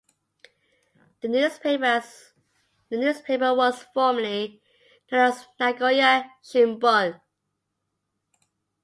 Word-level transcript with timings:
The 1.21 1.27
newspaper 2.89 3.53
was 3.53 3.85
formerly 3.93 4.59
known 5.11 5.21
as 5.29 5.45
"Nagoya 5.59 6.27
Shimbun". 6.43 7.21